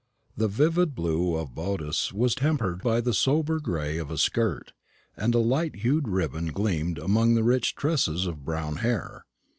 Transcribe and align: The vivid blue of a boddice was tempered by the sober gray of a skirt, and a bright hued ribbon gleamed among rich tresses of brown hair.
The 0.35 0.47
vivid 0.47 0.95
blue 0.95 1.35
of 1.35 1.49
a 1.49 1.51
boddice 1.51 2.11
was 2.11 2.33
tempered 2.33 2.81
by 2.81 3.01
the 3.01 3.13
sober 3.13 3.59
gray 3.59 3.99
of 3.99 4.09
a 4.09 4.17
skirt, 4.17 4.73
and 5.15 5.35
a 5.35 5.43
bright 5.43 5.75
hued 5.75 6.07
ribbon 6.07 6.47
gleamed 6.47 6.97
among 6.97 7.35
rich 7.35 7.75
tresses 7.75 8.25
of 8.25 8.43
brown 8.43 8.77
hair. 8.77 9.25